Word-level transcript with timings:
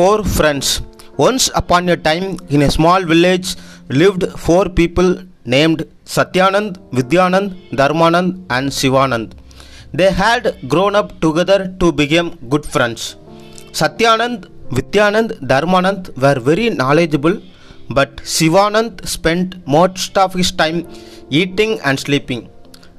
four 0.00 0.18
friends. 0.36 0.66
Once 1.26 1.44
upon 1.60 1.88
a 1.94 1.96
time, 2.06 2.26
in 2.54 2.60
a 2.66 2.70
small 2.76 3.00
village, 3.12 3.48
lived 4.00 4.22
four 4.44 4.64
people 4.78 5.08
named 5.54 5.80
Satyanand, 6.14 6.70
Vidyanand, 6.98 7.48
Dharmanand, 7.80 8.28
and 8.56 8.66
Sivanand. 8.78 9.26
They 9.98 10.10
had 10.22 10.44
grown 10.72 10.94
up 11.00 11.08
together 11.24 11.58
to 11.80 11.88
become 12.00 12.28
good 12.52 12.64
friends. 12.74 13.02
Satyanand, 13.80 14.38
Vidyanand, 14.76 15.32
Dharmanand 15.52 16.02
were 16.24 16.38
very 16.48 16.70
knowledgeable, 16.80 17.36
but 17.98 18.16
Sivanand 18.36 19.06
spent 19.16 19.48
most 19.76 20.16
of 20.24 20.32
his 20.40 20.50
time 20.62 20.80
eating 21.40 21.74
and 21.88 21.98
sleeping. 22.06 22.42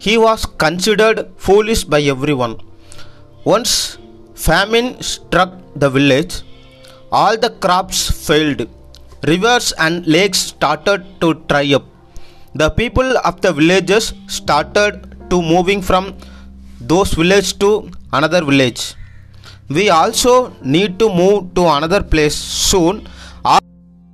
He 0.06 0.16
was 0.28 0.46
considered 0.66 1.20
foolish 1.48 1.84
by 1.96 2.02
everyone. 2.16 2.56
Once 3.56 3.74
famine 4.48 4.90
struck 5.14 5.52
the 5.84 5.90
village, 6.00 6.34
all 7.12 7.38
the 7.38 7.50
crops 7.66 8.00
failed. 8.28 8.62
Rivers 9.28 9.72
and 9.78 10.06
lakes 10.08 10.40
started 10.40 11.04
to 11.22 11.34
dry 11.50 11.74
up. 11.74 11.86
The 12.56 12.70
people 12.70 13.18
of 13.20 13.42
the 13.42 13.54
villages 13.54 14.14
started 14.28 15.16
to 15.30 15.42
moving 15.42 15.82
from 15.82 16.16
those 16.80 17.14
villages 17.14 17.54
to 17.64 17.90
another 18.12 18.44
village. 18.44 18.96
We 19.70 19.90
also 19.90 20.54
need 20.62 21.00
to 21.00 21.08
move 21.10 21.54
to 21.56 21.66
another 21.68 22.02
place 22.04 22.36
soon 22.36 23.08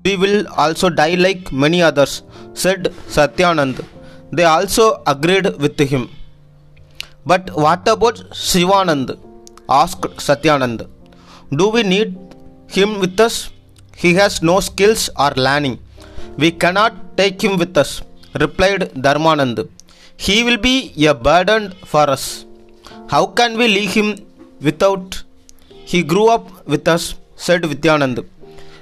we 0.07 0.15
will 0.23 0.37
also 0.63 0.87
die 0.89 1.15
like 1.25 1.51
many 1.63 1.79
others, 1.87 2.11
said 2.63 2.81
Satyanand. 3.15 3.77
They 4.31 4.45
also 4.55 4.85
agreed 5.13 5.47
with 5.63 5.79
him. 5.93 6.03
But 7.31 7.49
what 7.63 7.87
about 7.95 8.17
Sivanand? 8.47 9.09
asked 9.81 10.07
Satyanand. 10.27 10.79
Do 11.59 11.65
we 11.75 11.83
need 11.93 12.11
him 12.75 12.99
with 12.99 13.19
us? 13.19 13.35
He 13.95 14.13
has 14.15 14.41
no 14.41 14.59
skills 14.59 15.09
or 15.17 15.31
learning. 15.47 15.79
We 16.37 16.51
cannot 16.51 16.93
take 17.19 17.41
him 17.43 17.57
with 17.57 17.75
us, 17.77 18.01
replied 18.43 18.81
Dharmanand. 19.05 19.69
He 20.25 20.43
will 20.43 20.57
be 20.57 20.75
a 21.07 21.13
burden 21.13 21.73
for 21.91 22.05
us. 22.15 22.45
How 23.13 23.25
can 23.27 23.57
we 23.57 23.67
leave 23.67 23.93
him 23.93 24.09
without? 24.61 25.23
He 25.91 26.03
grew 26.03 26.27
up 26.27 26.45
with 26.67 26.87
us, 26.87 27.15
said 27.35 27.61
Vidyanand. 27.61 28.17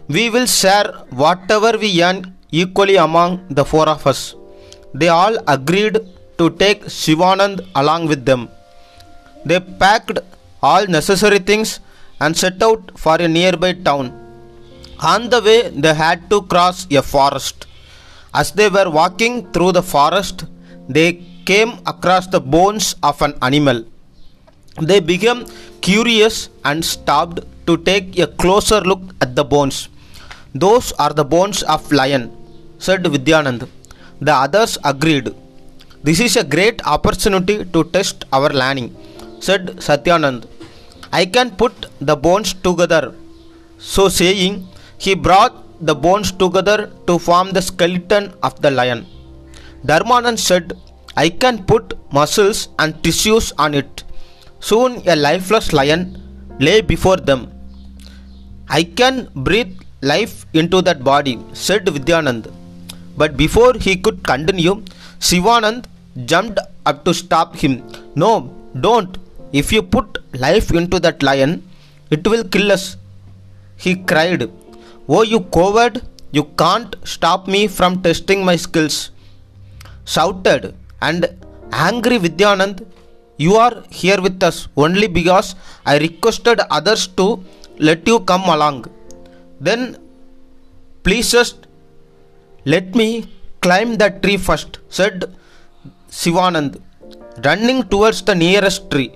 We 0.08 0.30
will 0.30 0.48
share 0.48 0.88
whatever 1.22 1.78
we 1.78 2.04
earn 2.04 2.36
equally 2.52 2.96
among 2.96 3.32
the 3.50 3.66
four 3.72 3.88
of 3.96 4.06
us. 4.08 4.36
They 4.94 5.10
all 5.10 5.38
agreed 5.48 5.96
to 6.40 6.50
take 6.62 6.86
Shivanand 6.86 7.68
along 7.76 8.08
with 8.08 8.26
them. 8.26 8.50
They 9.46 9.60
packed 9.60 10.20
all 10.62 10.86
necessary 10.88 11.40
things 11.40 11.80
and 12.20 12.36
set 12.36 12.62
out 12.62 12.98
for 12.98 13.16
a 13.16 13.28
nearby 13.28 13.74
town. 13.74 14.06
On 15.00 15.30
the 15.30 15.42
way, 15.42 15.70
they 15.70 15.94
had 15.94 16.30
to 16.30 16.42
cross 16.44 16.88
a 16.92 17.02
forest. 17.02 17.68
As 18.34 18.52
they 18.52 18.70
were 18.70 18.90
walking 18.90 19.52
through 19.52 19.74
the 19.74 19.84
forest, 19.84 20.46
they 20.88 21.24
came 21.46 21.74
across 21.86 22.28
the 22.28 22.40
bones 22.40 22.96
of 23.04 23.22
an 23.22 23.34
animal. 23.42 23.86
They 24.82 25.00
became 25.00 25.46
curious 25.82 26.50
and 26.64 26.84
stopped 26.84 27.40
to 27.68 27.78
take 27.78 28.18
a 28.20 28.28
closer 28.28 28.82
look 28.82 29.02
at 29.22 29.36
the 29.36 29.44
bones. 29.44 29.90
Those 30.54 30.92
are 30.94 31.14
the 31.14 31.26
bones 31.26 31.64
of 31.64 31.92
lion, 31.92 32.32
said 32.80 33.04
Vidyanand. 33.04 33.68
The 34.22 34.34
others 34.34 34.78
agreed. 34.84 35.34
This 36.04 36.20
is 36.20 36.36
a 36.38 36.44
great 36.44 36.86
opportunity 36.86 37.66
to 37.66 37.84
test 37.86 38.26
our 38.32 38.50
learning, 38.50 38.96
said 39.40 39.78
Satyanand. 39.88 40.48
I 41.12 41.26
can 41.26 41.52
put 41.52 41.88
the 42.00 42.16
bones 42.16 42.54
together. 42.54 43.14
So 43.78 44.10
saying, 44.10 44.68
he 44.98 45.14
brought 45.16 45.86
the 45.86 45.96
bones 45.96 46.32
together 46.32 46.92
to 47.08 47.20
form 47.20 47.52
the 47.52 47.62
skeleton 47.62 48.34
of 48.44 48.62
the 48.62 48.72
lion. 48.72 49.06
Dharmanand 49.86 50.40
said, 50.40 50.74
I 51.18 51.30
can 51.30 51.64
put 51.64 51.94
muscles 52.12 52.70
and 52.80 53.02
tissues 53.04 53.54
on 53.58 53.74
it. 53.74 54.04
Soon 54.60 55.02
a 55.08 55.16
lifeless 55.16 55.74
lion 55.74 56.22
lay 56.60 56.82
before 56.82 57.18
them. 57.18 57.52
I 58.70 58.84
can 58.84 59.30
breathe 59.36 59.80
life 60.02 60.46
into 60.54 60.82
that 60.82 61.04
body, 61.04 61.40
said 61.54 61.86
Vidyanand. 61.86 62.52
But 63.18 63.38
before 63.38 63.74
he 63.76 63.96
could 63.96 64.24
continue, 64.24 64.84
Sivanand 65.20 65.86
jumped 66.26 66.60
up 66.86 67.06
to 67.06 67.14
stop 67.14 67.56
him. 67.56 67.84
No, 68.16 68.54
don't. 68.80 69.18
If 69.62 69.72
you 69.76 69.82
put 69.96 70.08
life 70.46 70.72
into 70.80 71.00
that 71.06 71.24
lion, 71.24 71.52
it 72.16 72.28
will 72.32 72.44
kill 72.44 72.72
us. 72.78 72.98
He 73.78 73.96
cried, 74.12 74.42
Oh, 75.08 75.24
you 75.24 75.42
coward! 75.58 76.02
You 76.38 76.44
can't 76.62 76.96
stop 77.14 77.48
me 77.48 77.68
from 77.68 78.02
testing 78.02 78.44
my 78.50 78.56
skills. 78.58 79.12
Shouted 80.14 80.76
and 81.02 81.22
angry 81.72 82.18
Vidyanand, 82.18 82.86
You 83.38 83.56
are 83.56 83.76
here 83.90 84.20
with 84.22 84.44
us 84.50 84.68
only 84.76 85.08
because 85.08 85.56
I 85.86 85.98
requested 86.00 86.60
others 86.78 87.08
to 87.20 87.28
let 87.78 88.06
you 88.08 88.20
come 88.32 88.46
along. 88.56 88.86
Then 89.62 89.98
please 91.04 91.32
just 91.32 91.68
let 92.66 92.96
me 92.96 93.10
climb 93.62 93.96
that 94.02 94.22
tree 94.24 94.38
first, 94.38 94.80
said 94.90 95.34
Sivanand, 96.10 96.82
running 97.46 97.84
towards 97.84 98.22
the 98.24 98.36
nearest 98.36 98.90
tree. 98.92 99.12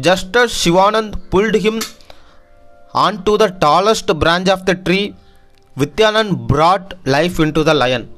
Just 0.00 0.36
as 0.36 0.50
Sivanand 0.52 1.30
pulled 1.30 1.54
him 1.54 1.80
onto 2.92 3.36
the 3.36 3.48
tallest 3.48 4.06
branch 4.18 4.48
of 4.48 4.66
the 4.66 4.74
tree, 4.74 5.14
Vidyanand 5.78 6.46
brought 6.46 6.94
life 7.06 7.38
into 7.38 7.64
the 7.64 7.74
lion. 7.74 8.10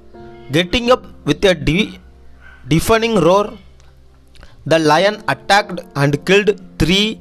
Getting 0.51 0.91
up 0.91 1.05
with 1.25 1.45
a 1.45 1.55
de- 1.55 1.99
deafening 2.67 3.17
roar, 3.17 3.57
the 4.67 4.79
lion 4.79 5.23
attacked 5.29 5.81
and 5.95 6.25
killed 6.27 6.61
three 6.79 7.21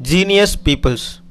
genius 0.00 0.54
peoples. 0.56 1.21